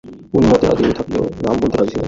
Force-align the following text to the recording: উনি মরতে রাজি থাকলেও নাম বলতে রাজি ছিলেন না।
উনি 0.35 0.45
মরতে 0.47 0.65
রাজি 0.67 0.83
থাকলেও 0.99 1.23
নাম 1.43 1.55
বলতে 1.61 1.75
রাজি 1.75 1.87
ছিলেন 1.91 1.97
না। 1.97 1.99